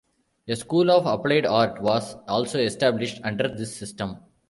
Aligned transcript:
A 0.47 0.55
School 0.55 0.89
of 0.89 1.05
Applied 1.05 1.45
Art 1.45 1.79
was 1.79 2.15
also 2.27 2.57
established 2.57 3.21
under 3.23 3.47
this 3.47 3.77
system. 3.77 4.17